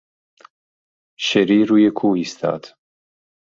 شری 1.19 1.65
روی 1.65 1.91
کوه 1.95 2.13
ایستاد. 2.17 2.67